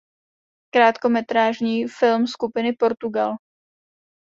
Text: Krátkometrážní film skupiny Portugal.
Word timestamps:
Krátkometrážní 0.73 1.87
film 1.87 2.27
skupiny 2.27 2.73
Portugal. 2.73 3.33